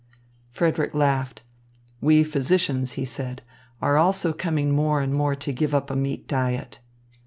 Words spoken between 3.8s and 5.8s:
"are also coming more and more to give